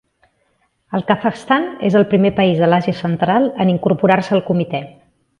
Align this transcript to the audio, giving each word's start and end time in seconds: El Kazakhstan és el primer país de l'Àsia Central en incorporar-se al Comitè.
El 0.99 1.03
Kazakhstan 1.09 1.67
és 1.89 1.97
el 1.99 2.07
primer 2.13 2.31
país 2.39 2.61
de 2.63 2.69
l'Àsia 2.71 2.95
Central 3.05 3.45
en 3.65 3.73
incorporar-se 3.77 4.35
al 4.39 4.43
Comitè. 4.53 4.81